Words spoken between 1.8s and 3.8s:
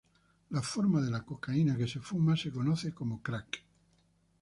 se fuma se conoce como crack.